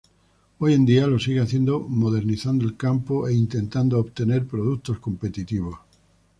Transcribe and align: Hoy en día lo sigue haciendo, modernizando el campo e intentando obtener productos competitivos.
Hoy 0.57 0.73
en 0.73 0.83
día 0.83 1.05
lo 1.05 1.19
sigue 1.19 1.41
haciendo, 1.41 1.79
modernizando 1.79 2.65
el 2.65 2.75
campo 2.75 3.27
e 3.27 3.35
intentando 3.35 3.99
obtener 3.99 4.47
productos 4.47 4.97
competitivos. 4.97 5.75